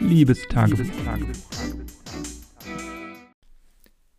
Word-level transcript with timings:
Liebestagebuch. 0.00 0.86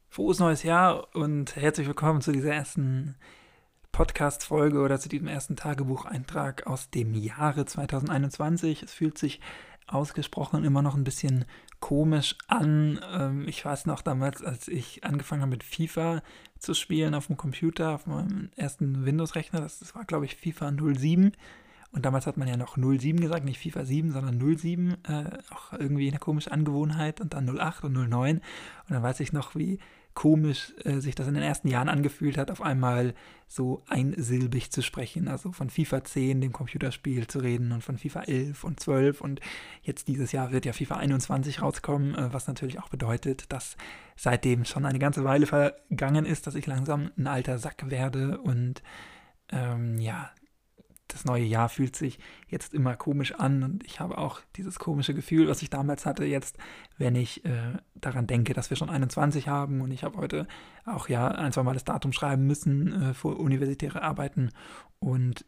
Frohes 0.10 0.40
neues 0.40 0.64
Jahr 0.64 1.16
und 1.16 1.56
herzlich 1.56 1.88
willkommen 1.88 2.22
zu 2.22 2.32
dieser 2.32 2.54
ersten 2.54 3.16
Podcast-Folge 3.92 4.80
oder 4.80 5.00
zu 5.00 5.10
diesem 5.10 5.28
ersten 5.28 5.56
Tagebucheintrag 5.56 6.68
aus 6.68 6.92
dem 6.92 7.14
Jahre 7.16 7.66
2021. 7.66 8.84
Es 8.84 8.94
fühlt 8.94 9.18
sich 9.18 9.42
ausgesprochen 9.88 10.64
immer 10.64 10.82
noch 10.82 10.96
ein 10.96 11.04
bisschen 11.04 11.46
komisch 11.80 12.38
an. 12.48 13.00
Ähm, 13.12 13.48
ich 13.48 13.66
weiß 13.66 13.88
noch 13.88 14.02
damals, 14.02 14.44
als 14.44 14.68
ich 14.68 15.04
angefangen 15.04 15.42
habe 15.42 15.52
mit 15.52 15.64
FIFA 15.64 16.22
zu 16.60 16.74
spielen 16.74 17.16
auf 17.16 17.28
dem 17.28 17.38
Computer, 17.38 17.96
auf 17.96 18.06
meinem 18.06 18.52
ersten 18.56 19.06
Windows-Rechner, 19.06 19.62
das 19.62 19.96
war 19.96 20.06
glaube 20.06 20.26
ich 20.26 20.36
FIFA 20.36 20.72
07 20.72 21.34
und 21.92 22.06
damals 22.06 22.26
hat 22.26 22.38
man 22.38 22.48
ja 22.48 22.56
noch 22.56 22.78
07 22.78 23.20
gesagt, 23.20 23.44
nicht 23.44 23.60
FIFA 23.60 23.84
7, 23.84 24.12
sondern 24.12 24.40
07. 24.58 24.96
Äh, 25.04 25.26
auch 25.50 25.74
irgendwie 25.74 26.10
eine 26.10 26.20
komische 26.20 26.52
Angewohnheit. 26.52 27.20
Und 27.20 27.34
dann 27.34 27.50
08 27.50 27.84
und 27.84 27.94
09. 27.94 28.38
Und 28.38 28.44
dann 28.90 29.04
weiß 29.04 29.20
ich 29.20 29.34
noch, 29.34 29.56
wie 29.56 29.80
komisch 30.14 30.74
äh, 30.84 31.00
sich 31.00 31.16
das 31.16 31.28
in 31.28 31.34
den 31.34 31.44
ersten 31.44 31.68
Jahren 31.68 31.90
angefühlt 31.90 32.38
hat, 32.38 32.52
auf 32.52 32.62
einmal 32.62 33.14
so 33.48 33.84
einsilbig 33.88 34.72
zu 34.72 34.82
sprechen. 34.82 35.28
Also 35.28 35.52
von 35.52 35.70
FIFA 35.70 36.04
10, 36.06 36.40
dem 36.40 36.54
Computerspiel, 36.54 37.28
zu 37.28 37.40
reden 37.40 37.74
und 37.74 37.84
von 37.84 37.98
FIFA 37.98 38.22
11 38.24 38.64
und 38.64 38.80
12. 38.80 39.20
Und 39.20 39.42
jetzt 39.82 40.08
dieses 40.08 40.32
Jahr 40.32 40.52
wird 40.54 40.66
ja 40.66 40.72
FIFA 40.72 40.98
21 40.98 41.62
rauskommen, 41.62 42.16
äh, 42.16 42.34
was 42.34 42.48
natürlich 42.48 42.80
auch 42.80 42.90
bedeutet, 42.90 43.52
dass 43.52 43.76
seitdem 44.16 44.64
schon 44.64 44.86
eine 44.86 45.00
ganze 45.00 45.26
Weile 45.26 45.46
vergangen 45.46 46.26
ist, 46.26 46.48
dass 46.48 46.56
ich 46.56 46.68
langsam 46.68 47.12
ein 47.18 47.28
alter 47.28 47.58
Sack 47.58 47.90
werde 47.90 48.38
und 48.38 48.82
ähm, 49.52 49.98
ja, 49.98 50.32
das 51.14 51.26
neue 51.26 51.44
Jahr 51.44 51.70
fühlt 51.70 51.96
sich 51.96 52.20
jetzt 52.48 52.74
immer 52.74 52.96
komisch 52.96 53.34
an 53.34 53.64
und 53.64 53.84
ich 53.84 54.00
habe 54.00 54.18
auch 54.18 54.42
dieses 54.56 54.80
komische 54.80 55.14
Gefühl, 55.14 55.48
was 55.48 55.62
ich 55.62 55.70
damals 55.70 56.06
hatte, 56.06 56.26
jetzt, 56.26 56.58
wenn 56.98 57.16
ich 57.16 57.44
äh, 57.46 57.78
daran 57.96 58.28
denke, 58.28 58.54
dass 58.54 58.70
wir 58.70 58.78
schon 58.78 58.90
21 58.90 59.48
haben 59.48 59.82
und 59.82 59.92
ich 59.92 60.04
habe 60.04 60.18
heute 60.18 60.48
auch 60.86 61.10
ja 61.10 61.28
ein, 61.28 61.52
zwei 61.52 61.72
das 61.74 61.84
Datum 61.84 62.14
schreiben 62.14 62.48
müssen 62.48 63.02
äh, 63.02 63.14
für 63.14 63.30
universitäre 63.30 64.02
Arbeiten 64.02 64.50
und 65.00 65.46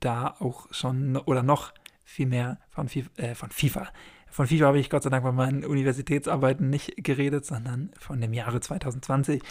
da 0.00 0.36
auch 0.38 0.72
schon 0.72 1.16
oder 1.16 1.42
noch 1.42 1.72
viel 2.04 2.26
mehr 2.26 2.58
von, 2.70 2.88
äh, 3.16 3.34
von 3.34 3.50
FIFA. 3.50 3.88
Von 4.28 4.46
FIFA 4.46 4.66
habe 4.66 4.78
ich 4.78 4.90
Gott 4.90 5.02
sei 5.02 5.10
Dank 5.10 5.24
bei 5.24 5.32
meinen 5.32 5.64
Universitätsarbeiten 5.64 6.70
nicht 6.70 7.02
geredet, 7.02 7.44
sondern 7.44 7.90
von 7.98 8.20
dem 8.20 8.32
Jahre 8.32 8.60
2020. 8.60 9.42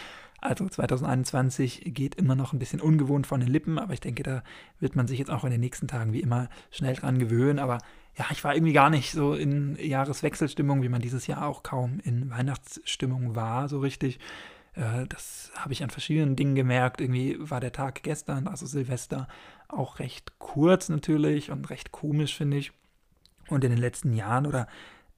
Also 0.42 0.68
2021 0.68 1.94
geht 1.94 2.16
immer 2.16 2.36
noch 2.36 2.54
ein 2.54 2.60
bisschen 2.60 2.80
ungewohnt 2.80 3.28
von 3.28 3.40
den 3.40 3.50
Lippen, 3.50 3.78
aber 3.78 3.94
ich 3.94 4.00
denke, 4.00 4.24
da 4.24 4.44
wird 4.80 4.96
man 4.96 5.08
sich 5.08 5.20
jetzt 5.20 5.32
auch 5.32 5.44
in 5.44 5.52
den 5.52 5.60
nächsten 5.60 5.88
Tagen 5.88 6.14
wie 6.14 6.22
immer 6.22 6.50
schnell 6.72 6.96
dran 6.96 7.20
gewöhnen. 7.20 7.60
Aber 7.60 7.80
ja, 8.18 8.26
ich 8.32 8.44
war 8.44 8.56
irgendwie 8.56 8.74
gar 8.74 8.90
nicht 8.90 9.12
so 9.12 9.34
in 9.34 9.78
Jahreswechselstimmung, 9.78 10.82
wie 10.82 10.90
man 10.90 11.02
dieses 11.02 11.28
Jahr 11.28 11.46
auch 11.46 11.64
kaum 11.64 12.00
in 12.04 12.30
Weihnachtsstimmung 12.30 13.36
war, 13.36 13.68
so 13.68 13.80
richtig. 13.80 14.20
Äh, 14.74 15.08
das 15.08 15.52
habe 15.56 15.74
ich 15.74 15.84
an 15.84 15.90
verschiedenen 15.90 16.36
Dingen 16.36 16.56
gemerkt. 16.56 17.02
Irgendwie 17.02 17.38
war 17.40 17.60
der 17.60 17.72
Tag 17.72 18.04
gestern, 18.04 18.48
also 18.48 18.66
Silvester, 18.66 19.28
auch 19.68 20.00
recht 20.00 20.40
kurz 20.40 20.90
natürlich 20.90 21.52
und 21.52 21.70
recht 21.70 21.92
komisch, 21.92 22.36
finde 22.36 22.58
ich. 22.58 22.72
Und 23.50 23.64
in 23.64 23.72
den 23.72 23.80
letzten 23.80 24.14
Jahren 24.14 24.46
oder 24.46 24.68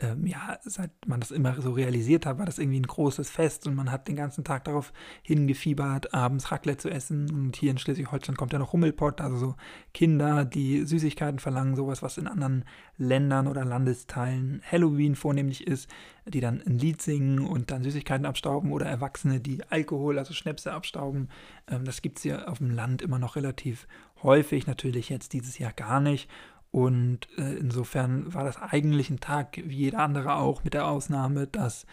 ähm, 0.01 0.25
ja, 0.25 0.57
seit 0.63 0.91
man 1.05 1.19
das 1.19 1.31
immer 1.31 1.61
so 1.61 1.71
realisiert 1.71 2.25
hat, 2.25 2.39
war 2.39 2.45
das 2.45 2.57
irgendwie 2.57 2.79
ein 2.79 2.87
großes 2.87 3.29
Fest 3.29 3.67
und 3.67 3.75
man 3.75 3.91
hat 3.91 4.07
den 4.07 4.15
ganzen 4.15 4.43
Tag 4.43 4.65
darauf 4.65 4.91
hingefiebert, 5.21 6.13
abends 6.13 6.51
Raclette 6.51 6.79
zu 6.79 6.89
essen. 6.89 7.29
Und 7.31 7.55
hier 7.55 7.71
in 7.71 7.77
Schleswig-Holstein 7.77 8.35
kommt 8.35 8.53
ja 8.53 8.59
noch 8.59 8.73
Hummelpott, 8.73 9.21
also 9.21 9.37
so 9.37 9.55
Kinder, 9.93 10.43
die 10.43 10.85
Süßigkeiten 10.85 11.39
verlangen, 11.39 11.75
sowas, 11.75 12.01
was 12.01 12.17
in 12.17 12.27
anderen 12.27 12.65
Ländern 12.97 13.47
oder 13.47 13.63
Landesteilen 13.63 14.61
Halloween 14.69 15.15
vornehmlich 15.15 15.67
ist, 15.67 15.89
die 16.25 16.39
dann 16.39 16.61
ein 16.65 16.77
Lied 16.77 17.01
singen 17.01 17.39
und 17.39 17.69
dann 17.69 17.83
Süßigkeiten 17.83 18.25
abstauben 18.25 18.71
oder 18.71 18.87
Erwachsene, 18.87 19.39
die 19.39 19.63
Alkohol, 19.69 20.17
also 20.17 20.33
Schnäpse 20.33 20.73
abstauben. 20.73 21.29
Ähm, 21.67 21.85
das 21.85 22.01
gibt 22.01 22.17
es 22.17 22.23
hier 22.23 22.49
auf 22.49 22.57
dem 22.57 22.71
Land 22.71 23.01
immer 23.01 23.19
noch 23.19 23.35
relativ 23.35 23.87
häufig, 24.23 24.67
natürlich 24.67 25.09
jetzt 25.09 25.33
dieses 25.33 25.57
Jahr 25.57 25.73
gar 25.73 25.99
nicht. 25.99 26.29
Und 26.71 27.27
äh, 27.37 27.55
insofern 27.55 28.33
war 28.33 28.45
das 28.45 28.61
eigentlich 28.61 29.09
ein 29.09 29.19
Tag 29.19 29.57
wie 29.57 29.75
jeder 29.75 29.99
andere 29.99 30.35
auch, 30.35 30.63
mit 30.63 30.73
der 30.73 30.87
Ausnahme, 30.87 31.47
dass 31.47 31.85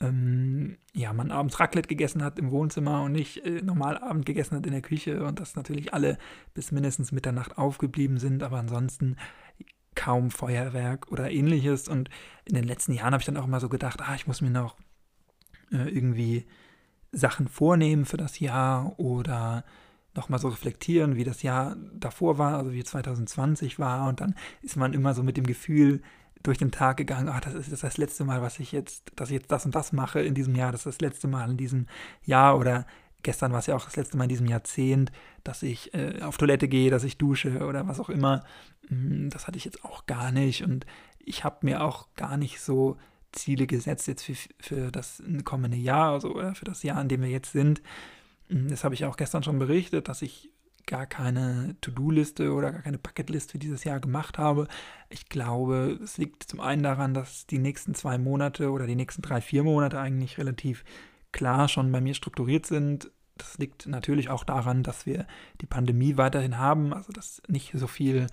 ähm, 0.00 0.76
ja, 0.92 1.12
man 1.12 1.30
abends 1.30 1.58
Raclette 1.60 1.88
gegessen 1.88 2.22
hat 2.22 2.38
im 2.38 2.50
Wohnzimmer 2.50 3.02
und 3.02 3.12
nicht 3.12 3.44
äh, 3.44 3.62
normal 3.62 3.98
Abend 3.98 4.26
gegessen 4.26 4.56
hat 4.56 4.66
in 4.66 4.72
der 4.72 4.82
Küche 4.82 5.24
und 5.24 5.40
dass 5.40 5.56
natürlich 5.56 5.94
alle 5.94 6.18
bis 6.54 6.72
mindestens 6.72 7.12
Mitternacht 7.12 7.58
aufgeblieben 7.58 8.18
sind, 8.18 8.42
aber 8.42 8.58
ansonsten 8.58 9.16
kaum 9.94 10.30
Feuerwerk 10.30 11.10
oder 11.10 11.30
ähnliches. 11.30 11.88
Und 11.88 12.08
in 12.44 12.54
den 12.54 12.64
letzten 12.64 12.92
Jahren 12.92 13.12
habe 13.12 13.20
ich 13.20 13.26
dann 13.26 13.36
auch 13.36 13.46
immer 13.46 13.60
so 13.60 13.68
gedacht, 13.68 14.00
ah, 14.00 14.14
ich 14.14 14.26
muss 14.26 14.40
mir 14.40 14.50
noch 14.50 14.76
äh, 15.72 15.88
irgendwie 15.88 16.46
Sachen 17.10 17.48
vornehmen 17.48 18.04
für 18.04 18.16
das 18.16 18.38
Jahr 18.38 18.98
oder 18.98 19.64
nochmal 20.14 20.40
so 20.40 20.48
reflektieren, 20.48 21.16
wie 21.16 21.24
das 21.24 21.42
Jahr 21.42 21.76
davor 21.94 22.38
war, 22.38 22.58
also 22.58 22.72
wie 22.72 22.82
2020 22.82 23.78
war. 23.78 24.08
Und 24.08 24.20
dann 24.20 24.34
ist 24.62 24.76
man 24.76 24.92
immer 24.92 25.14
so 25.14 25.22
mit 25.22 25.36
dem 25.36 25.46
Gefühl 25.46 26.02
durch 26.42 26.58
den 26.58 26.70
Tag 26.70 26.96
gegangen, 26.96 27.28
ach, 27.28 27.40
das 27.40 27.54
ist 27.54 27.82
das, 27.82 27.96
letzte 27.98 28.24
Mal, 28.24 28.42
was 28.42 28.58
ich 28.58 28.72
jetzt, 28.72 29.12
dass 29.16 29.30
ich 29.30 29.34
jetzt 29.34 29.50
das 29.50 29.64
und 29.64 29.74
das 29.74 29.92
mache 29.92 30.20
in 30.20 30.34
diesem 30.34 30.54
Jahr, 30.54 30.72
das 30.72 30.80
ist 30.80 30.86
das 30.86 31.00
letzte 31.00 31.28
Mal 31.28 31.50
in 31.50 31.56
diesem 31.56 31.86
Jahr 32.24 32.58
oder 32.58 32.86
gestern 33.22 33.52
war 33.52 33.58
es 33.58 33.66
ja 33.66 33.74
auch 33.74 33.84
das 33.84 33.96
letzte 33.96 34.16
Mal 34.16 34.24
in 34.24 34.30
diesem 34.30 34.46
Jahrzehnt, 34.46 35.10
dass 35.42 35.62
ich 35.62 35.92
äh, 35.94 36.22
auf 36.22 36.36
Toilette 36.36 36.68
gehe, 36.68 36.90
dass 36.90 37.04
ich 37.04 37.18
dusche 37.18 37.66
oder 37.66 37.88
was 37.88 37.98
auch 37.98 38.08
immer. 38.08 38.44
Hm, 38.88 39.30
das 39.30 39.46
hatte 39.46 39.58
ich 39.58 39.64
jetzt 39.64 39.84
auch 39.84 40.06
gar 40.06 40.30
nicht 40.30 40.62
und 40.62 40.86
ich 41.18 41.44
habe 41.44 41.58
mir 41.62 41.82
auch 41.82 42.06
gar 42.14 42.36
nicht 42.36 42.60
so 42.60 42.96
Ziele 43.32 43.66
gesetzt 43.66 44.06
jetzt 44.08 44.24
für, 44.24 44.36
für 44.58 44.90
das 44.90 45.22
kommende 45.44 45.76
Jahr 45.76 46.12
also, 46.12 46.34
oder 46.34 46.54
für 46.54 46.64
das 46.64 46.82
Jahr, 46.82 47.00
in 47.00 47.08
dem 47.08 47.20
wir 47.20 47.28
jetzt 47.28 47.52
sind. 47.52 47.82
Mhm, 48.48 48.68
das 48.68 48.84
habe 48.84 48.94
ich 48.94 49.04
auch 49.04 49.16
gestern 49.16 49.42
schon 49.42 49.58
berichtet, 49.58 50.08
dass 50.08 50.22
ich 50.22 50.50
gar 50.86 51.06
keine 51.06 51.76
To-Do-Liste 51.82 52.52
oder 52.52 52.72
gar 52.72 52.82
keine 52.82 52.98
Bucketlist 52.98 53.52
für 53.52 53.58
dieses 53.58 53.84
Jahr 53.84 54.00
gemacht 54.00 54.38
habe. 54.38 54.66
Ich 55.10 55.28
glaube, 55.28 55.98
es 56.02 56.16
liegt 56.16 56.44
zum 56.44 56.60
einen 56.60 56.82
daran, 56.82 57.12
dass 57.12 57.46
die 57.46 57.58
nächsten 57.58 57.94
zwei 57.94 58.16
Monate 58.16 58.70
oder 58.70 58.86
die 58.86 58.96
nächsten 58.96 59.20
drei, 59.20 59.42
vier 59.42 59.64
Monate 59.64 60.00
eigentlich 60.00 60.38
relativ 60.38 60.84
klar 61.30 61.68
schon 61.68 61.92
bei 61.92 62.00
mir 62.00 62.14
strukturiert 62.14 62.64
sind. 62.64 63.10
Das 63.36 63.58
liegt 63.58 63.86
natürlich 63.86 64.30
auch 64.30 64.44
daran, 64.44 64.82
dass 64.82 65.04
wir 65.04 65.26
die 65.60 65.66
Pandemie 65.66 66.16
weiterhin 66.16 66.58
haben, 66.58 66.94
also 66.94 67.12
dass 67.12 67.42
nicht 67.48 67.72
so 67.74 67.86
viel 67.86 68.26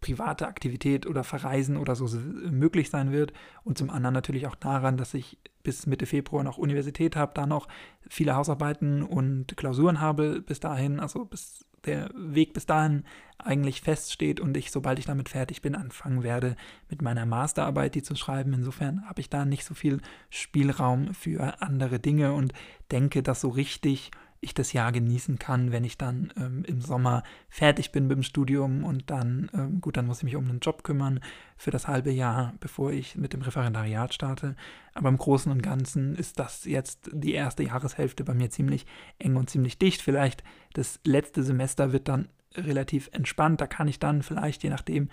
private 0.00 0.46
Aktivität 0.46 1.06
oder 1.06 1.24
Verreisen 1.24 1.76
oder 1.76 1.96
so 1.96 2.08
möglich 2.50 2.90
sein 2.90 3.12
wird. 3.12 3.32
Und 3.64 3.78
zum 3.78 3.90
anderen 3.90 4.14
natürlich 4.14 4.46
auch 4.46 4.54
daran, 4.54 4.96
dass 4.96 5.14
ich 5.14 5.38
bis 5.62 5.86
Mitte 5.86 6.06
Februar 6.06 6.44
noch 6.44 6.56
Universität 6.58 7.16
habe, 7.16 7.32
da 7.34 7.46
noch 7.46 7.68
viele 8.08 8.36
Hausarbeiten 8.36 9.02
und 9.02 9.56
Klausuren 9.56 10.00
habe 10.00 10.40
bis 10.40 10.60
dahin, 10.60 11.00
also 11.00 11.24
bis 11.24 11.66
der 11.84 12.10
Weg 12.14 12.54
bis 12.54 12.66
dahin 12.66 13.04
eigentlich 13.38 13.82
feststeht 13.82 14.40
und 14.40 14.56
ich, 14.56 14.70
sobald 14.70 14.98
ich 14.98 15.06
damit 15.06 15.28
fertig 15.28 15.62
bin, 15.62 15.74
anfangen 15.74 16.22
werde, 16.22 16.56
mit 16.88 17.02
meiner 17.02 17.24
Masterarbeit 17.24 17.94
die 17.94 18.02
zu 18.02 18.16
schreiben. 18.16 18.52
Insofern 18.52 19.08
habe 19.08 19.20
ich 19.20 19.30
da 19.30 19.44
nicht 19.44 19.64
so 19.64 19.74
viel 19.74 20.00
Spielraum 20.28 21.14
für 21.14 21.62
andere 21.62 21.98
Dinge 22.00 22.32
und 22.32 22.52
denke, 22.90 23.22
dass 23.22 23.40
so 23.40 23.48
richtig 23.48 24.10
ich 24.40 24.54
das 24.54 24.72
Jahr 24.72 24.92
genießen 24.92 25.38
kann, 25.38 25.72
wenn 25.72 25.84
ich 25.84 25.98
dann 25.98 26.32
ähm, 26.36 26.64
im 26.64 26.80
Sommer 26.80 27.22
fertig 27.48 27.92
bin 27.92 28.06
mit 28.06 28.16
dem 28.16 28.22
Studium 28.22 28.84
und 28.84 29.10
dann, 29.10 29.50
ähm, 29.52 29.80
gut, 29.80 29.96
dann 29.96 30.06
muss 30.06 30.18
ich 30.18 30.24
mich 30.24 30.36
um 30.36 30.48
einen 30.48 30.60
Job 30.60 30.84
kümmern 30.84 31.20
für 31.56 31.70
das 31.70 31.88
halbe 31.88 32.10
Jahr, 32.10 32.54
bevor 32.60 32.92
ich 32.92 33.16
mit 33.16 33.32
dem 33.32 33.42
Referendariat 33.42 34.14
starte. 34.14 34.54
Aber 34.94 35.08
im 35.08 35.18
Großen 35.18 35.50
und 35.50 35.62
Ganzen 35.62 36.14
ist 36.14 36.38
das 36.38 36.64
jetzt 36.64 37.10
die 37.12 37.32
erste 37.32 37.64
Jahreshälfte 37.64 38.24
bei 38.24 38.34
mir 38.34 38.50
ziemlich 38.50 38.86
eng 39.18 39.36
und 39.36 39.50
ziemlich 39.50 39.78
dicht. 39.78 40.02
Vielleicht 40.02 40.44
das 40.74 41.00
letzte 41.04 41.42
Semester 41.42 41.92
wird 41.92 42.08
dann 42.08 42.28
relativ 42.54 43.10
entspannt. 43.12 43.60
Da 43.60 43.66
kann 43.66 43.88
ich 43.88 43.98
dann 43.98 44.22
vielleicht, 44.22 44.62
je 44.62 44.70
nachdem, 44.70 45.08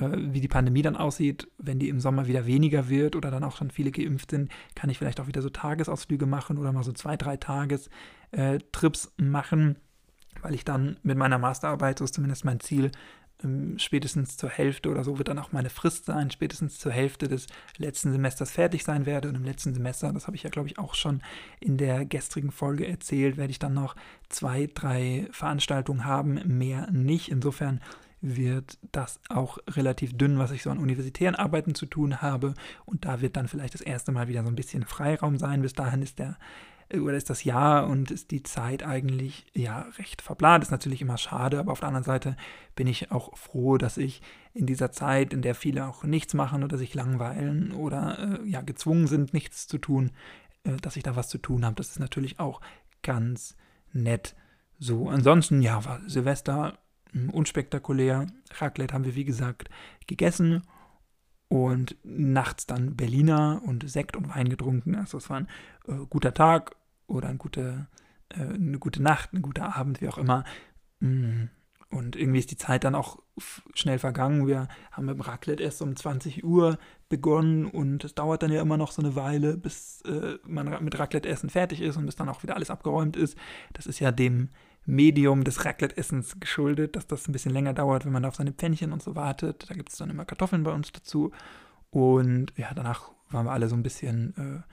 wie 0.00 0.40
die 0.40 0.48
Pandemie 0.48 0.82
dann 0.82 0.96
aussieht, 0.96 1.48
wenn 1.58 1.78
die 1.78 1.88
im 1.88 2.00
Sommer 2.00 2.26
wieder 2.26 2.46
weniger 2.46 2.88
wird 2.88 3.16
oder 3.16 3.30
dann 3.30 3.44
auch 3.44 3.56
schon 3.56 3.70
viele 3.70 3.90
geimpft 3.90 4.30
sind, 4.30 4.50
kann 4.74 4.90
ich 4.90 4.98
vielleicht 4.98 5.20
auch 5.20 5.26
wieder 5.26 5.42
so 5.42 5.50
Tagesausflüge 5.50 6.26
machen 6.26 6.58
oder 6.58 6.72
mal 6.72 6.84
so 6.84 6.92
zwei, 6.92 7.16
drei 7.16 7.36
Tagestrips 7.36 9.06
äh, 9.06 9.22
machen, 9.22 9.76
weil 10.42 10.54
ich 10.54 10.64
dann 10.64 10.98
mit 11.02 11.18
meiner 11.18 11.38
Masterarbeit, 11.38 11.98
so 11.98 12.04
ist 12.04 12.14
zumindest 12.14 12.44
mein 12.44 12.60
Ziel, 12.60 12.90
ähm, 13.42 13.78
spätestens 13.78 14.36
zur 14.36 14.50
Hälfte 14.50 14.90
oder 14.90 15.04
so 15.04 15.18
wird 15.18 15.28
dann 15.28 15.38
auch 15.38 15.52
meine 15.52 15.70
Frist 15.70 16.06
sein, 16.06 16.30
spätestens 16.30 16.78
zur 16.78 16.92
Hälfte 16.92 17.28
des 17.28 17.46
letzten 17.76 18.12
Semesters 18.12 18.50
fertig 18.50 18.84
sein 18.84 19.06
werde. 19.06 19.28
Und 19.28 19.36
im 19.36 19.44
letzten 19.44 19.74
Semester, 19.74 20.12
das 20.12 20.26
habe 20.26 20.36
ich 20.36 20.42
ja, 20.42 20.50
glaube 20.50 20.68
ich, 20.68 20.78
auch 20.78 20.94
schon 20.94 21.22
in 21.60 21.76
der 21.76 22.04
gestrigen 22.04 22.50
Folge 22.50 22.86
erzählt, 22.86 23.36
werde 23.36 23.50
ich 23.50 23.58
dann 23.58 23.74
noch 23.74 23.94
zwei, 24.28 24.68
drei 24.72 25.28
Veranstaltungen 25.30 26.04
haben, 26.04 26.40
mehr 26.46 26.90
nicht. 26.90 27.30
Insofern 27.30 27.80
wird 28.20 28.78
das 28.92 29.20
auch 29.28 29.58
relativ 29.68 30.16
dünn, 30.16 30.38
was 30.38 30.50
ich 30.50 30.62
so 30.62 30.70
an 30.70 30.78
universitären 30.78 31.34
Arbeiten 31.34 31.74
zu 31.74 31.86
tun 31.86 32.20
habe. 32.20 32.54
Und 32.84 33.04
da 33.04 33.20
wird 33.20 33.36
dann 33.36 33.48
vielleicht 33.48 33.74
das 33.74 33.80
erste 33.80 34.12
Mal 34.12 34.28
wieder 34.28 34.42
so 34.42 34.48
ein 34.48 34.56
bisschen 34.56 34.84
Freiraum 34.84 35.38
sein. 35.38 35.62
Bis 35.62 35.72
dahin 35.72 36.02
ist 36.02 36.18
der 36.18 36.36
äh, 36.88 36.98
oder 36.98 37.16
ist 37.16 37.30
das 37.30 37.44
Jahr 37.44 37.86
und 37.86 38.10
ist 38.10 38.30
die 38.30 38.42
Zeit 38.42 38.82
eigentlich 38.82 39.46
ja 39.54 39.86
recht 39.98 40.22
verplant. 40.22 40.64
Ist 40.64 40.70
natürlich 40.70 41.02
immer 41.02 41.18
schade, 41.18 41.58
aber 41.58 41.72
auf 41.72 41.80
der 41.80 41.88
anderen 41.88 42.04
Seite 42.04 42.36
bin 42.74 42.86
ich 42.86 43.10
auch 43.10 43.36
froh, 43.36 43.78
dass 43.78 43.96
ich 43.96 44.22
in 44.54 44.66
dieser 44.66 44.90
Zeit, 44.92 45.32
in 45.32 45.42
der 45.42 45.54
viele 45.54 45.86
auch 45.86 46.04
nichts 46.04 46.34
machen 46.34 46.64
oder 46.64 46.78
sich 46.78 46.94
langweilen 46.94 47.72
oder 47.72 48.40
äh, 48.42 48.48
ja 48.48 48.62
gezwungen 48.62 49.06
sind, 49.06 49.32
nichts 49.32 49.66
zu 49.66 49.78
tun, 49.78 50.10
äh, 50.64 50.76
dass 50.76 50.96
ich 50.96 51.02
da 51.02 51.16
was 51.16 51.28
zu 51.28 51.38
tun 51.38 51.64
habe. 51.64 51.76
Das 51.76 51.90
ist 51.90 52.00
natürlich 52.00 52.40
auch 52.40 52.60
ganz 53.02 53.56
nett. 53.92 54.34
So, 54.78 55.08
ansonsten, 55.08 55.60
ja, 55.62 55.84
war 55.84 56.00
Silvester 56.06 56.78
unspektakulär. 57.32 58.26
Raclette 58.58 58.94
haben 58.94 59.04
wir, 59.04 59.14
wie 59.14 59.24
gesagt, 59.24 59.68
gegessen 60.06 60.62
und 61.48 61.96
nachts 62.04 62.66
dann 62.66 62.96
Berliner 62.96 63.62
und 63.64 63.88
Sekt 63.88 64.16
und 64.16 64.28
Wein 64.28 64.48
getrunken. 64.48 64.94
Also 64.94 65.18
es 65.18 65.30
war 65.30 65.38
ein 65.38 65.48
äh, 65.86 66.06
guter 66.08 66.34
Tag 66.34 66.76
oder 67.06 67.28
ein 67.28 67.38
gute, 67.38 67.88
äh, 68.28 68.40
eine 68.42 68.78
gute 68.78 69.02
Nacht, 69.02 69.32
ein 69.32 69.42
guter 69.42 69.76
Abend, 69.76 70.00
wie 70.00 70.08
auch 70.08 70.18
immer. 70.18 70.44
Mm. 71.00 71.44
Und 71.90 72.16
irgendwie 72.16 72.40
ist 72.40 72.50
die 72.50 72.58
Zeit 72.58 72.84
dann 72.84 72.94
auch 72.94 73.18
schnell 73.72 73.98
vergangen. 73.98 74.46
Wir 74.46 74.68
haben 74.92 75.06
mit 75.06 75.26
Raclette 75.26 75.62
erst 75.62 75.80
um 75.80 75.96
20 75.96 76.44
Uhr 76.44 76.78
begonnen 77.08 77.64
und 77.64 78.04
es 78.04 78.14
dauert 78.14 78.42
dann 78.42 78.52
ja 78.52 78.60
immer 78.60 78.76
noch 78.76 78.92
so 78.92 79.00
eine 79.00 79.16
Weile, 79.16 79.56
bis 79.56 80.02
äh, 80.02 80.36
man 80.44 80.84
mit 80.84 80.98
Raclette-Essen 80.98 81.48
fertig 81.48 81.80
ist 81.80 81.96
und 81.96 82.04
bis 82.04 82.16
dann 82.16 82.28
auch 82.28 82.42
wieder 82.42 82.56
alles 82.56 82.68
abgeräumt 82.68 83.16
ist. 83.16 83.38
Das 83.72 83.86
ist 83.86 84.00
ja 84.00 84.12
dem 84.12 84.50
Medium 84.88 85.44
des 85.44 85.66
Raclette-Essens 85.66 86.40
geschuldet, 86.40 86.96
dass 86.96 87.06
das 87.06 87.28
ein 87.28 87.32
bisschen 87.32 87.52
länger 87.52 87.74
dauert, 87.74 88.06
wenn 88.06 88.12
man 88.12 88.24
auf 88.24 88.36
seine 88.36 88.52
Pfännchen 88.52 88.92
und 88.92 89.02
so 89.02 89.14
wartet. 89.14 89.68
Da 89.68 89.74
gibt 89.74 89.90
es 89.90 89.98
dann 89.98 90.08
immer 90.08 90.24
Kartoffeln 90.24 90.62
bei 90.62 90.72
uns 90.72 90.90
dazu. 90.92 91.30
Und 91.90 92.54
ja, 92.56 92.72
danach 92.74 93.10
waren 93.28 93.44
wir 93.44 93.52
alle 93.52 93.68
so 93.68 93.76
ein 93.76 93.82
bisschen 93.82 94.64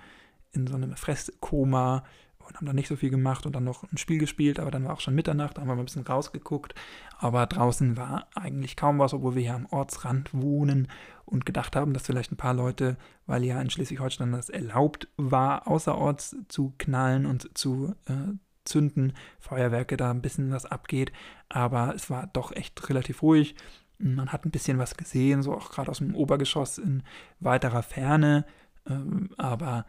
äh, 0.53 0.57
in 0.57 0.67
so 0.67 0.75
einem 0.75 0.95
Fresskoma 0.95 2.05
und 2.39 2.55
haben 2.55 2.65
dann 2.65 2.75
nicht 2.77 2.87
so 2.87 2.95
viel 2.95 3.09
gemacht 3.09 3.45
und 3.45 3.57
dann 3.57 3.65
noch 3.65 3.83
ein 3.91 3.97
Spiel 3.97 4.17
gespielt, 4.17 4.57
aber 4.59 4.71
dann 4.71 4.85
war 4.85 4.93
auch 4.93 5.01
schon 5.01 5.15
Mitternacht, 5.15 5.57
da 5.57 5.61
haben 5.61 5.67
wir 5.67 5.75
mal 5.75 5.81
ein 5.81 5.85
bisschen 5.85 6.07
rausgeguckt. 6.07 6.75
Aber 7.17 7.45
draußen 7.45 7.97
war 7.97 8.27
eigentlich 8.35 8.77
kaum 8.77 8.99
was, 8.99 9.13
obwohl 9.13 9.35
wir 9.35 9.41
hier 9.41 9.55
am 9.55 9.65
Ortsrand 9.65 10.33
wohnen 10.33 10.87
und 11.25 11.45
gedacht 11.45 11.75
haben, 11.75 11.93
dass 11.93 12.05
vielleicht 12.05 12.31
ein 12.31 12.37
paar 12.37 12.53
Leute, 12.53 12.97
weil 13.25 13.43
ja 13.43 13.59
in 13.59 13.69
Schleswig-Holstein 13.69 14.31
das 14.31 14.49
erlaubt 14.49 15.09
war, 15.17 15.67
außerorts 15.67 16.37
zu 16.47 16.73
knallen 16.77 17.25
und 17.25 17.57
zu 17.57 17.95
äh, 18.05 18.37
zünden, 18.65 19.13
Feuerwerke, 19.39 19.97
da 19.97 20.11
ein 20.11 20.21
bisschen 20.21 20.51
was 20.51 20.65
abgeht. 20.65 21.11
Aber 21.49 21.93
es 21.95 22.09
war 22.09 22.27
doch 22.27 22.51
echt 22.51 22.89
relativ 22.89 23.21
ruhig. 23.21 23.55
Man 23.97 24.31
hat 24.31 24.45
ein 24.45 24.51
bisschen 24.51 24.77
was 24.77 24.97
gesehen, 24.97 25.41
so 25.41 25.53
auch 25.53 25.71
gerade 25.71 25.89
aus 25.89 25.99
dem 25.99 26.15
Obergeschoss 26.15 26.77
in 26.77 27.03
weiterer 27.39 27.83
Ferne. 27.83 28.45
Ähm, 28.87 29.29
aber 29.37 29.85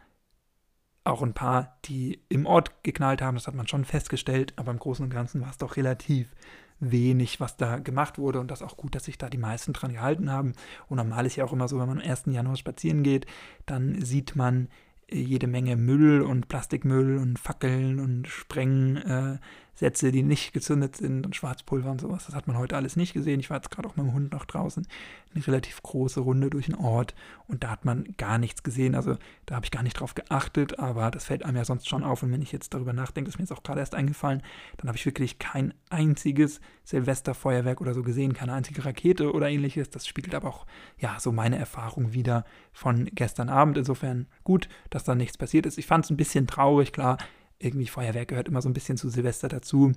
auch 1.04 1.22
ein 1.22 1.34
paar, 1.34 1.78
die 1.84 2.22
im 2.28 2.46
Ort 2.46 2.82
geknallt 2.82 3.22
haben, 3.22 3.36
das 3.36 3.46
hat 3.46 3.54
man 3.54 3.68
schon 3.68 3.84
festgestellt. 3.84 4.52
Aber 4.56 4.70
im 4.70 4.78
Großen 4.78 5.04
und 5.04 5.10
Ganzen 5.10 5.40
war 5.40 5.50
es 5.50 5.58
doch 5.58 5.76
relativ 5.76 6.34
wenig, 6.78 7.40
was 7.40 7.56
da 7.56 7.78
gemacht 7.78 8.18
wurde 8.18 8.40
und 8.40 8.50
das 8.50 8.62
auch 8.62 8.76
gut, 8.76 8.94
dass 8.94 9.04
sich 9.04 9.16
da 9.16 9.30
die 9.30 9.38
meisten 9.38 9.72
dran 9.72 9.92
gehalten 9.92 10.30
haben. 10.30 10.52
Und 10.88 10.98
normal 10.98 11.26
ist 11.26 11.36
ja 11.36 11.44
auch 11.44 11.52
immer 11.52 11.68
so, 11.68 11.78
wenn 11.78 11.88
man 11.88 12.00
am 12.00 12.08
1. 12.08 12.24
Januar 12.26 12.56
spazieren 12.56 13.02
geht, 13.02 13.26
dann 13.64 14.02
sieht 14.04 14.36
man 14.36 14.68
jede 15.10 15.46
Menge 15.46 15.76
Müll 15.76 16.20
und 16.22 16.48
Plastikmüll 16.48 17.18
und 17.18 17.38
Fackeln 17.38 18.00
und 18.00 18.26
Sprengsätze, 18.28 19.38
äh, 19.40 19.46
die 19.80 20.22
nicht 20.22 20.52
gezündet 20.52 20.96
sind 20.96 21.26
und 21.26 21.36
Schwarzpulver 21.36 21.90
und 21.90 22.00
sowas. 22.00 22.26
Das 22.26 22.34
hat 22.34 22.46
man 22.46 22.56
heute 22.56 22.76
alles 22.76 22.96
nicht 22.96 23.12
gesehen. 23.12 23.40
Ich 23.40 23.50
war 23.50 23.58
jetzt 23.58 23.70
gerade 23.70 23.88
auch 23.88 23.96
mit 23.96 24.06
dem 24.06 24.14
Hund 24.14 24.32
noch 24.32 24.44
draußen, 24.46 24.86
eine 25.34 25.46
relativ 25.46 25.82
große 25.82 26.20
Runde 26.20 26.48
durch 26.50 26.66
den 26.66 26.74
Ort 26.74 27.14
und 27.46 27.62
da 27.62 27.70
hat 27.70 27.84
man 27.84 28.14
gar 28.16 28.38
nichts 28.38 28.62
gesehen. 28.62 28.94
Also 28.94 29.16
da 29.44 29.56
habe 29.56 29.66
ich 29.66 29.70
gar 29.70 29.82
nicht 29.82 30.00
drauf 30.00 30.14
geachtet, 30.14 30.78
aber 30.78 31.10
das 31.10 31.24
fällt 31.24 31.44
einem 31.44 31.56
ja 31.56 31.64
sonst 31.64 31.88
schon 31.88 32.04
auf. 32.04 32.22
Und 32.22 32.32
wenn 32.32 32.42
ich 32.42 32.52
jetzt 32.52 32.72
darüber 32.72 32.92
nachdenke, 32.92 33.28
ist 33.28 33.38
mir 33.38 33.44
jetzt 33.44 33.52
auch 33.52 33.62
gerade 33.62 33.80
erst 33.80 33.94
eingefallen, 33.94 34.42
dann 34.78 34.88
habe 34.88 34.96
ich 34.96 35.06
wirklich 35.06 35.38
kein 35.38 35.74
einziges 35.90 36.60
Silvesterfeuerwerk 36.84 37.80
oder 37.80 37.94
so 37.94 38.02
gesehen, 38.02 38.32
keine 38.32 38.54
einzige 38.54 38.84
Rakete 38.84 39.32
oder 39.32 39.48
ähnliches. 39.48 39.90
Das 39.90 40.06
spiegelt 40.06 40.34
aber 40.34 40.48
auch, 40.48 40.66
ja, 40.98 41.18
so 41.20 41.32
meine 41.32 41.58
Erfahrung 41.58 42.12
wieder 42.12 42.44
von 42.72 43.10
gestern 43.12 43.48
Abend. 43.48 43.76
Insofern 43.76 44.26
gut, 44.44 44.68
dass 44.90 45.04
da 45.04 45.14
nichts 45.14 45.36
passiert 45.36 45.66
ist. 45.66 45.78
Ich 45.78 45.86
fand 45.86 46.04
es 46.04 46.10
ein 46.10 46.16
bisschen 46.16 46.46
traurig, 46.46 46.92
klar. 46.92 47.18
Irgendwie 47.58 47.86
Feuerwerk 47.86 48.28
gehört 48.28 48.48
immer 48.48 48.62
so 48.62 48.68
ein 48.68 48.74
bisschen 48.74 48.96
zu 48.96 49.08
Silvester 49.08 49.48
dazu. 49.48 49.92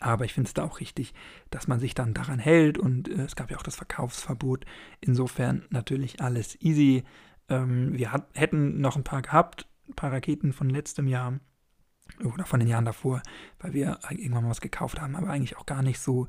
Aber 0.00 0.24
ich 0.24 0.34
finde 0.34 0.48
es 0.48 0.54
da 0.54 0.64
auch 0.64 0.80
richtig, 0.80 1.14
dass 1.50 1.68
man 1.68 1.80
sich 1.80 1.94
dann 1.94 2.14
daran 2.14 2.38
hält 2.38 2.78
und 2.78 3.08
äh, 3.08 3.22
es 3.22 3.36
gab 3.36 3.50
ja 3.50 3.56
auch 3.56 3.62
das 3.62 3.76
Verkaufsverbot. 3.76 4.64
Insofern 5.00 5.64
natürlich 5.70 6.20
alles 6.20 6.60
easy. 6.60 7.04
Ähm, 7.48 7.96
wir 7.96 8.12
hat, 8.12 8.28
hätten 8.34 8.80
noch 8.80 8.96
ein 8.96 9.04
paar 9.04 9.22
gehabt, 9.22 9.66
ein 9.88 9.94
paar 9.94 10.12
Raketen 10.12 10.52
von 10.52 10.70
letztem 10.70 11.08
Jahr 11.08 11.40
oder 12.24 12.44
von 12.44 12.60
den 12.60 12.68
Jahren 12.68 12.84
davor, 12.84 13.22
weil 13.60 13.72
wir 13.72 13.98
irgendwann 14.10 14.44
mal 14.44 14.50
was 14.50 14.60
gekauft 14.60 15.00
haben, 15.00 15.16
aber 15.16 15.28
eigentlich 15.28 15.56
auch 15.56 15.66
gar 15.66 15.82
nicht 15.82 16.00
so 16.00 16.26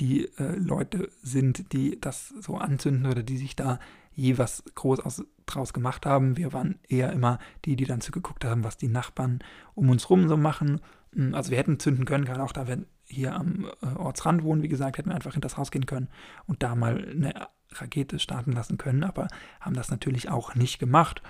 die 0.00 0.24
äh, 0.38 0.56
Leute 0.56 1.10
sind, 1.22 1.72
die 1.72 2.00
das 2.00 2.28
so 2.40 2.56
anzünden 2.56 3.10
oder 3.10 3.22
die 3.22 3.36
sich 3.36 3.56
da 3.56 3.78
je 4.14 4.38
was 4.38 4.62
groß 4.74 5.00
aus, 5.00 5.24
draus 5.46 5.72
gemacht 5.72 6.06
haben. 6.06 6.36
Wir 6.36 6.52
waren 6.52 6.78
eher 6.88 7.12
immer 7.12 7.38
die, 7.64 7.76
die 7.76 7.84
dann 7.84 8.00
zugeguckt 8.00 8.44
haben, 8.44 8.64
was 8.64 8.76
die 8.76 8.88
Nachbarn 8.88 9.40
um 9.74 9.90
uns 9.90 10.08
rum 10.10 10.28
so 10.28 10.36
machen. 10.36 10.80
Hm, 11.14 11.34
also 11.34 11.50
wir 11.50 11.58
hätten 11.58 11.78
zünden 11.78 12.04
können, 12.04 12.24
gerade 12.24 12.42
auch 12.42 12.52
da 12.52 12.66
wir 12.66 12.84
hier 13.04 13.34
am 13.34 13.66
äh, 13.82 13.86
Ortsrand 13.96 14.42
wohnen, 14.42 14.62
wie 14.62 14.68
gesagt, 14.68 14.98
hätten 14.98 15.10
wir 15.10 15.14
einfach 15.14 15.32
hinter 15.32 15.48
das 15.48 15.56
Haus 15.56 15.70
gehen 15.70 15.86
können 15.86 16.08
und 16.46 16.62
da 16.62 16.74
mal 16.74 17.08
eine 17.10 17.48
Rakete 17.72 18.18
starten 18.18 18.52
lassen 18.52 18.78
können, 18.78 19.04
aber 19.04 19.28
haben 19.60 19.74
das 19.74 19.90
natürlich 19.90 20.28
auch 20.30 20.54
nicht 20.54 20.78
gemacht. 20.78 21.22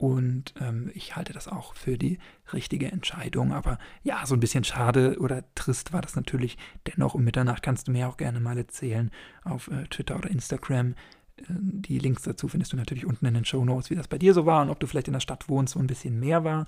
Und 0.00 0.54
ähm, 0.58 0.90
ich 0.94 1.14
halte 1.14 1.34
das 1.34 1.46
auch 1.46 1.74
für 1.74 1.98
die 1.98 2.18
richtige 2.54 2.90
Entscheidung. 2.90 3.52
Aber 3.52 3.78
ja, 4.02 4.24
so 4.24 4.34
ein 4.34 4.40
bisschen 4.40 4.64
schade 4.64 5.18
oder 5.20 5.44
trist 5.54 5.92
war 5.92 6.00
das 6.00 6.16
natürlich. 6.16 6.56
Dennoch 6.86 7.14
um 7.14 7.22
Mitternacht 7.22 7.62
kannst 7.62 7.86
du 7.86 7.92
mir 7.92 8.08
auch 8.08 8.16
gerne 8.16 8.40
mal 8.40 8.56
erzählen 8.56 9.10
auf 9.44 9.68
äh, 9.68 9.84
Twitter 9.88 10.16
oder 10.16 10.30
Instagram. 10.30 10.92
Äh, 11.36 11.44
die 11.50 11.98
Links 11.98 12.22
dazu 12.22 12.48
findest 12.48 12.72
du 12.72 12.78
natürlich 12.78 13.04
unten 13.04 13.26
in 13.26 13.34
den 13.34 13.44
Show 13.44 13.62
Notes, 13.62 13.90
wie 13.90 13.94
das 13.94 14.08
bei 14.08 14.16
dir 14.16 14.32
so 14.32 14.46
war 14.46 14.62
und 14.62 14.70
ob 14.70 14.80
du 14.80 14.86
vielleicht 14.86 15.08
in 15.08 15.12
der 15.12 15.20
Stadt 15.20 15.50
wohnst, 15.50 15.76
wo 15.76 15.80
ein 15.80 15.86
bisschen 15.86 16.18
mehr 16.18 16.44
war. 16.44 16.66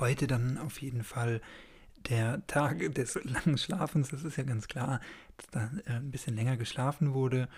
Heute 0.00 0.26
dann 0.26 0.58
auf 0.58 0.82
jeden 0.82 1.04
Fall 1.04 1.40
der 2.08 2.44
Tag 2.48 2.92
des 2.96 3.20
langen 3.22 3.56
Schlafens. 3.56 4.08
Das 4.08 4.24
ist 4.24 4.36
ja 4.36 4.42
ganz 4.42 4.66
klar, 4.66 5.00
dass 5.36 5.46
da 5.52 5.70
äh, 5.86 5.98
ein 5.98 6.10
bisschen 6.10 6.34
länger 6.34 6.56
geschlafen 6.56 7.14
wurde. 7.14 7.48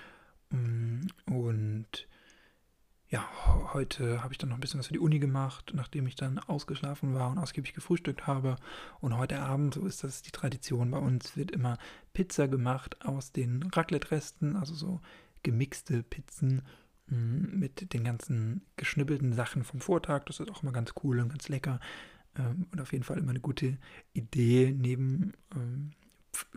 Mm, 0.54 1.06
und 1.26 2.08
ja, 3.08 3.28
heute 3.72 4.22
habe 4.22 4.32
ich 4.32 4.38
dann 4.38 4.48
noch 4.48 4.56
ein 4.56 4.60
bisschen 4.60 4.80
was 4.80 4.86
für 4.88 4.92
die 4.92 4.98
Uni 4.98 5.18
gemacht, 5.18 5.72
nachdem 5.74 6.06
ich 6.06 6.14
dann 6.14 6.38
ausgeschlafen 6.38 7.14
war 7.14 7.30
und 7.30 7.38
ausgiebig 7.38 7.74
gefrühstückt 7.74 8.26
habe. 8.26 8.56
Und 9.00 9.16
heute 9.16 9.40
Abend, 9.40 9.74
so 9.74 9.84
ist 9.86 10.04
das 10.04 10.22
die 10.22 10.30
Tradition 10.30 10.90
bei 10.90 10.98
uns, 10.98 11.36
wird 11.36 11.50
immer 11.50 11.78
Pizza 12.12 12.48
gemacht 12.48 13.04
aus 13.04 13.32
den 13.32 13.62
Raclette-Resten, 13.62 14.56
also 14.56 14.74
so 14.74 15.00
gemixte 15.42 16.02
Pizzen 16.02 16.62
mm, 17.08 17.58
mit 17.58 17.92
den 17.92 18.04
ganzen 18.04 18.62
geschnibbelten 18.76 19.32
Sachen 19.32 19.64
vom 19.64 19.80
Vortag. 19.80 20.24
Das 20.26 20.40
ist 20.40 20.50
auch 20.50 20.62
immer 20.62 20.72
ganz 20.72 20.94
cool 21.02 21.20
und 21.20 21.30
ganz 21.30 21.48
lecker. 21.48 21.80
Ähm, 22.36 22.66
und 22.72 22.80
auf 22.80 22.92
jeden 22.92 23.04
Fall 23.04 23.18
immer 23.18 23.30
eine 23.30 23.40
gute 23.40 23.78
Idee 24.12 24.74
neben 24.76 25.32
ähm, 25.54 25.92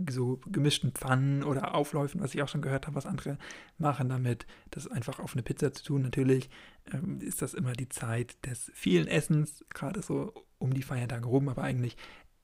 so 0.10 0.40
gemischten 0.46 0.92
Pfannen 0.92 1.44
oder 1.44 1.76
Aufläufen, 1.76 2.22
was 2.22 2.36
ich 2.36 2.42
auch 2.42 2.48
schon 2.48 2.62
gehört 2.62 2.88
habe, 2.88 2.96
was 2.96 3.06
andere 3.06 3.38
machen 3.78 4.10
damit, 4.10 4.46
das 4.72 4.88
einfach 4.88 5.20
auf 5.20 5.34
eine 5.34 5.44
Pizza 5.44 5.74
zu 5.74 5.84
tun. 5.84 6.02
Natürlich 6.02 6.50
ähm, 6.92 7.20
ist 7.22 7.42
das 7.42 7.54
immer 7.54 7.74
die 7.74 7.90
Zeit 7.90 8.46
des 8.46 8.72
vielen 8.74 9.08
Essens, 9.08 9.66
gerade 9.74 10.02
so 10.02 10.34
um 10.60 10.74
die 10.74 10.84
Feiertage 10.84 11.26
rum, 11.26 11.50
aber 11.50 11.64
eigentlich 11.64 11.98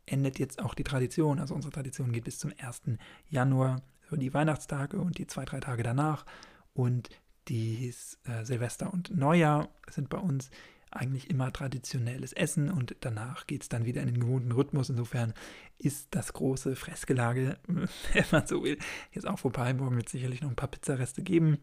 endet 0.06 0.40
jetzt 0.40 0.62
auch 0.62 0.74
die 0.74 0.84
Tradition. 0.84 1.40
Also 1.40 1.54
unsere 1.56 1.72
Tradition 1.72 2.12
geht 2.12 2.26
bis 2.26 2.40
zum 2.40 2.52
1. 2.58 2.82
Januar, 3.30 3.82
so 4.10 4.16
die 4.16 4.34
Weihnachtstage 4.34 5.00
und 5.00 5.18
die 5.18 5.28
zwei, 5.28 5.46
drei 5.46 5.60
Tage 5.60 5.84
danach. 5.84 6.26
Und 6.74 7.10
die 7.48 7.94
äh, 8.26 8.46
Silvester 8.46 8.92
und 8.92 9.16
Neujahr 9.16 9.70
sind 9.90 10.10
bei 10.10 10.18
uns 10.18 10.50
eigentlich 10.96 11.30
immer 11.30 11.52
traditionelles 11.52 12.34
Essen 12.34 12.70
und 12.70 12.96
danach 13.02 13.48
geht 13.48 13.64
es 13.64 13.70
dann 13.70 13.86
wieder 13.86 14.02
in 14.02 14.08
den 14.08 14.20
gewohnten 14.20 14.52
Rhythmus. 14.52 14.90
Insofern 14.90 15.34
ist 15.78 16.08
das 16.12 16.34
große 16.34 16.76
Fressgelage, 16.76 17.58
wenn 17.68 18.26
man 18.32 18.48
so 18.48 18.64
will, 18.64 18.78
jetzt 19.12 19.28
auch 19.28 19.40
vorbei. 19.40 19.74
Morgen 19.74 19.96
wird 19.96 20.08
es 20.08 20.12
sicherlich 20.12 20.42
noch 20.42 20.50
ein 20.50 20.56
paar 20.56 20.70
Pizzareste 20.70 21.24
geben. 21.24 21.60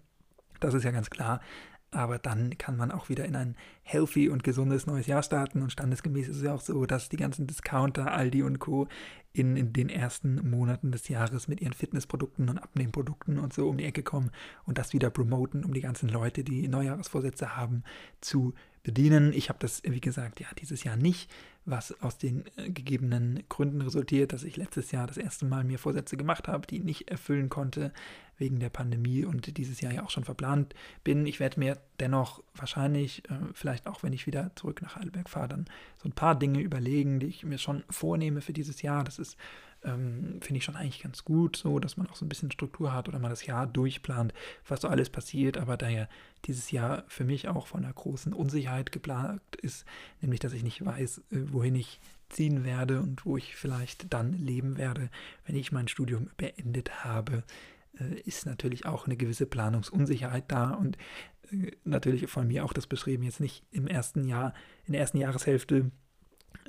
Das 0.60 0.74
ist 0.74 0.84
ja 0.84 0.90
ganz 0.90 1.10
klar. 1.10 1.40
Aber 1.92 2.18
dann 2.18 2.56
kann 2.56 2.76
man 2.76 2.92
auch 2.92 3.08
wieder 3.08 3.24
in 3.24 3.34
ein 3.34 3.56
healthy 3.82 4.28
und 4.28 4.44
gesundes 4.44 4.86
neues 4.86 5.08
Jahr 5.08 5.24
starten. 5.24 5.60
Und 5.60 5.72
standesgemäß 5.72 6.28
ist 6.28 6.36
es 6.36 6.42
ja 6.44 6.54
auch 6.54 6.60
so, 6.60 6.86
dass 6.86 7.08
die 7.08 7.16
ganzen 7.16 7.48
Discounter, 7.48 8.12
Aldi 8.12 8.44
und 8.44 8.60
Co. 8.60 8.86
In, 9.32 9.56
in 9.56 9.72
den 9.72 9.88
ersten 9.88 10.48
Monaten 10.48 10.92
des 10.92 11.08
Jahres 11.08 11.48
mit 11.48 11.60
ihren 11.60 11.72
Fitnessprodukten 11.72 12.48
und 12.48 12.58
Abnehmprodukten 12.58 13.38
und 13.38 13.52
so 13.52 13.68
um 13.68 13.78
die 13.78 13.84
Ecke 13.84 14.02
kommen 14.02 14.30
und 14.66 14.76
das 14.76 14.92
wieder 14.92 15.08
promoten, 15.10 15.64
um 15.64 15.72
die 15.72 15.80
ganzen 15.80 16.08
Leute, 16.08 16.42
die 16.42 16.66
Neujahrsvorsätze 16.66 17.56
haben, 17.56 17.84
zu 18.20 18.54
bedienen. 18.82 19.32
Ich 19.32 19.48
habe 19.48 19.58
das, 19.60 19.82
wie 19.84 20.00
gesagt, 20.00 20.40
ja, 20.40 20.46
dieses 20.58 20.84
Jahr 20.84 20.96
nicht, 20.96 21.30
was 21.64 22.00
aus 22.00 22.18
den 22.18 22.44
äh, 22.56 22.70
gegebenen 22.70 23.42
Gründen 23.48 23.82
resultiert, 23.82 24.32
dass 24.32 24.44
ich 24.44 24.56
letztes 24.56 24.90
Jahr 24.92 25.06
das 25.06 25.18
erste 25.18 25.44
Mal 25.44 25.64
mir 25.64 25.78
Vorsätze 25.78 26.16
gemacht 26.16 26.48
habe, 26.48 26.66
die 26.66 26.78
ich 26.78 26.84
nicht 26.84 27.10
erfüllen 27.10 27.48
konnte 27.48 27.92
wegen 28.38 28.58
der 28.58 28.70
Pandemie 28.70 29.24
und 29.24 29.58
dieses 29.58 29.80
Jahr 29.82 29.92
ja 29.92 30.02
auch 30.02 30.10
schon 30.10 30.24
verplant 30.24 30.74
bin. 31.04 31.26
Ich 31.26 31.40
werde 31.40 31.60
mir 31.60 31.76
dennoch 32.00 32.42
wahrscheinlich, 32.54 33.28
äh, 33.30 33.34
vielleicht 33.52 33.86
auch 33.86 34.02
wenn 34.02 34.14
ich 34.14 34.26
wieder 34.26 34.50
zurück 34.56 34.80
nach 34.82 34.96
Heidelberg 34.96 35.28
fahre, 35.28 35.48
dann 35.48 35.66
so 35.98 36.08
ein 36.08 36.14
paar 36.14 36.38
Dinge 36.38 36.60
überlegen, 36.60 37.20
die 37.20 37.26
ich 37.26 37.44
mir 37.44 37.58
schon 37.58 37.84
vornehme 37.90 38.40
für 38.40 38.54
dieses 38.54 38.80
Jahr. 38.80 39.04
Das 39.04 39.18
ist 39.18 39.36
ähm, 39.84 40.38
finde 40.40 40.58
ich 40.58 40.64
schon 40.64 40.76
eigentlich 40.76 41.02
ganz 41.02 41.24
gut, 41.24 41.56
so 41.56 41.78
dass 41.78 41.96
man 41.96 42.08
auch 42.08 42.16
so 42.16 42.24
ein 42.24 42.28
bisschen 42.28 42.50
Struktur 42.50 42.92
hat 42.92 43.08
oder 43.08 43.18
man 43.18 43.30
das 43.30 43.46
Jahr 43.46 43.66
durchplant, 43.66 44.34
was 44.66 44.82
so 44.82 44.88
alles 44.88 45.10
passiert. 45.10 45.56
Aber 45.56 45.76
da 45.76 45.88
ja 45.88 46.08
dieses 46.44 46.70
Jahr 46.70 47.04
für 47.08 47.24
mich 47.24 47.48
auch 47.48 47.66
von 47.66 47.84
einer 47.84 47.92
großen 47.92 48.32
Unsicherheit 48.32 48.92
geplant 48.92 49.42
ist, 49.56 49.84
nämlich 50.20 50.40
dass 50.40 50.52
ich 50.52 50.62
nicht 50.62 50.84
weiß, 50.84 51.18
äh, 51.30 51.52
wohin 51.52 51.74
ich 51.74 52.00
ziehen 52.28 52.64
werde 52.64 53.00
und 53.00 53.26
wo 53.26 53.36
ich 53.36 53.56
vielleicht 53.56 54.12
dann 54.12 54.32
leben 54.32 54.76
werde, 54.78 55.10
wenn 55.46 55.56
ich 55.56 55.72
mein 55.72 55.88
Studium 55.88 56.30
beendet 56.36 57.04
habe, 57.04 57.42
äh, 57.98 58.20
ist 58.20 58.46
natürlich 58.46 58.86
auch 58.86 59.06
eine 59.06 59.16
gewisse 59.16 59.46
Planungsunsicherheit 59.46 60.44
da 60.48 60.70
und 60.70 60.96
äh, 61.50 61.72
natürlich 61.84 62.28
von 62.30 62.46
mir 62.46 62.64
auch 62.64 62.72
das 62.72 62.86
beschrieben, 62.86 63.24
jetzt 63.24 63.40
nicht 63.40 63.64
im 63.70 63.86
ersten 63.86 64.24
Jahr, 64.26 64.54
in 64.86 64.92
der 64.92 65.00
ersten 65.00 65.18
Jahreshälfte 65.18 65.90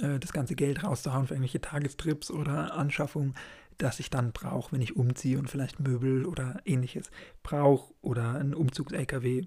äh, 0.01 0.19
das 0.19 0.33
ganze 0.33 0.55
Geld 0.55 0.83
rauszuhauen 0.83 1.27
für 1.27 1.33
irgendwelche 1.33 1.61
Tagestrips 1.61 2.31
oder 2.31 2.73
Anschaffungen, 2.73 3.35
das 3.77 3.99
ich 3.99 4.09
dann 4.09 4.31
brauche, 4.31 4.73
wenn 4.73 4.81
ich 4.81 4.95
umziehe 4.95 5.39
und 5.39 5.49
vielleicht 5.49 5.79
Möbel 5.79 6.25
oder 6.25 6.61
ähnliches 6.65 7.09
brauche 7.43 7.93
oder 8.01 8.35
einen 8.35 8.53
Umzugs-LKW. 8.53 9.43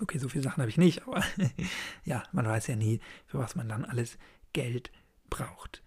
Okay, 0.00 0.18
so 0.18 0.28
viele 0.28 0.42
Sachen 0.44 0.60
habe 0.62 0.70
ich 0.70 0.78
nicht, 0.78 1.06
aber 1.06 1.22
ja, 2.04 2.22
man 2.32 2.46
weiß 2.46 2.66
ja 2.68 2.76
nie, 2.76 3.00
für 3.26 3.38
was 3.38 3.54
man 3.54 3.68
dann 3.68 3.84
alles 3.84 4.18
Geld 4.52 4.90
braucht. 5.28 5.82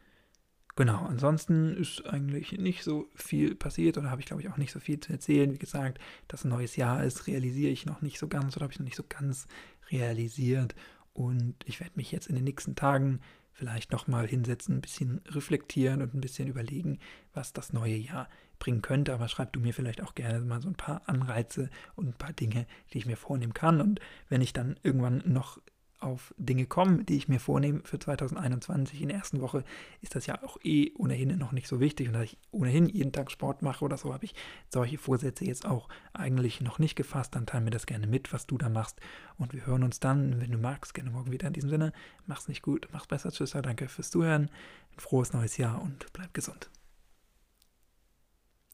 Genau, 0.78 1.06
ansonsten 1.06 1.74
ist 1.78 2.06
eigentlich 2.06 2.52
nicht 2.54 2.84
so 2.84 3.08
viel 3.16 3.56
passiert 3.56 3.98
oder 3.98 4.12
habe 4.12 4.20
ich 4.20 4.28
glaube 4.28 4.42
ich 4.42 4.50
auch 4.50 4.58
nicht 4.58 4.72
so 4.72 4.80
viel 4.80 5.00
zu 5.00 5.14
erzählen. 5.14 5.54
Wie 5.54 5.58
gesagt, 5.58 6.00
dass 6.28 6.44
ein 6.44 6.50
neues 6.50 6.76
Jahr 6.76 7.04
ist, 7.04 7.28
realisiere 7.28 7.72
ich 7.72 7.86
noch 7.86 8.02
nicht 8.02 8.20
so 8.20 8.28
ganz 8.28 8.58
oder 8.58 8.64
habe 8.66 8.74
ich 8.74 8.80
noch 8.80 8.86
nicht 8.86 8.98
so 8.98 9.06
ganz 9.08 9.48
realisiert. 9.90 10.76
Und 11.14 11.56
ich 11.66 11.80
werde 11.80 11.94
mich 11.96 12.12
jetzt 12.12 12.28
in 12.28 12.36
den 12.36 12.44
nächsten 12.44 12.76
Tagen 12.76 13.22
vielleicht 13.56 13.92
nochmal 13.92 14.28
hinsetzen, 14.28 14.76
ein 14.76 14.82
bisschen 14.82 15.22
reflektieren 15.28 16.02
und 16.02 16.14
ein 16.14 16.22
bisschen 16.22 16.48
überlegen, 16.48 17.00
was 17.34 17.54
das 17.54 17.72
neue 17.72 17.96
Jahr 17.96 18.30
bringen 18.60 18.82
könnte. 18.82 19.14
Aber 19.14 19.30
schreib 19.30 19.54
du 19.54 19.62
mir 19.62 19.74
vielleicht 19.74 20.04
auch 20.04 20.14
gerne 20.14 20.42
mal 20.42 20.62
so 20.62 20.68
ein 20.68 20.76
paar 20.76 21.02
Anreize 21.08 21.70
und 21.96 22.08
ein 22.10 22.14
paar 22.14 22.34
Dinge, 22.34 22.68
die 22.94 22.98
ich 22.98 23.06
mir 23.06 23.16
vornehmen 23.16 23.54
kann. 23.54 23.80
Und 23.80 24.02
wenn 24.28 24.42
ich 24.42 24.52
dann 24.52 24.78
irgendwann 24.84 25.24
noch 25.26 25.60
auf 26.06 26.34
Dinge 26.38 26.66
kommen, 26.66 27.06
die 27.06 27.18
ich 27.18 27.28
mir 27.28 27.40
vornehme 27.40 27.82
für 27.84 28.00
2021 28.00 29.02
in 29.02 29.10
der 29.10 29.18
ersten 29.18 29.42
Woche, 29.42 29.64
ist 30.02 30.16
das 30.16 30.28
ja 30.28 30.42
auch 30.44 30.58
eh 30.64 30.92
ohnehin 30.96 31.38
noch 31.38 31.52
nicht 31.52 31.68
so 31.68 31.80
wichtig. 31.80 32.08
Und 32.08 32.14
da 32.14 32.22
ich 32.22 32.38
ohnehin 32.52 32.88
jeden 32.88 33.12
Tag 33.12 33.32
Sport 33.32 33.62
mache 33.62 33.84
oder 33.84 33.98
so, 33.98 34.14
habe 34.14 34.26
ich 34.26 34.36
solche 34.70 34.98
Vorsätze 34.98 35.46
jetzt 35.46 35.66
auch 35.66 35.90
eigentlich 36.14 36.62
noch 36.62 36.80
nicht 36.80 36.96
gefasst. 36.96 37.36
Dann 37.36 37.46
teile 37.46 37.64
mir 37.64 37.72
das 37.72 37.86
gerne 37.88 38.08
mit, 38.08 38.32
was 38.32 38.48
du 38.48 38.58
da 38.58 38.70
machst. 38.70 39.02
Und 39.38 39.54
wir 39.54 39.66
hören 39.66 39.84
uns 39.84 40.00
dann, 40.00 40.40
wenn 40.40 40.52
du 40.52 40.58
magst, 40.58 40.94
gerne 40.94 41.10
morgen 41.10 41.32
wieder. 41.32 41.48
In 41.48 41.54
diesem 41.54 41.70
Sinne, 41.70 41.92
mach's 42.26 42.48
nicht 42.48 42.62
gut, 42.62 42.88
mach's 42.92 43.08
besser. 43.08 43.32
Tschüss, 43.32 43.52
danke 43.52 43.88
fürs 43.88 44.12
Zuhören. 44.12 44.50
Ein 44.94 45.00
frohes 45.00 45.34
neues 45.34 45.58
Jahr 45.58 45.82
und 45.82 46.14
bleib 46.14 46.34
gesund. 46.34 46.70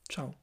Ciao. 0.10 0.36